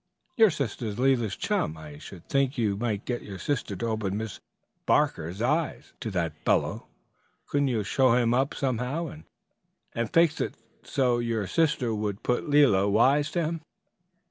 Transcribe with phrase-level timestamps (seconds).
[0.35, 4.17] Your sister is Lela's chum; I should think you might get your sister to open
[4.17, 4.39] Miss
[4.87, 6.87] Barker's eyes to that fellow.
[7.45, 9.15] Couldn't you show him up somehow
[9.93, 13.61] and fix it so your sister would put Lela wise to him?"